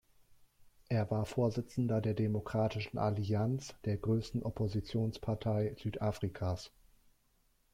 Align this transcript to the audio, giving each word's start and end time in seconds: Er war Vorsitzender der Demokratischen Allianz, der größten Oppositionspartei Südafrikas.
Er 0.89 1.11
war 1.11 1.27
Vorsitzender 1.27 2.01
der 2.01 2.15
Demokratischen 2.15 2.97
Allianz, 2.97 3.75
der 3.85 3.97
größten 3.97 4.41
Oppositionspartei 4.41 5.75
Südafrikas. 5.79 6.71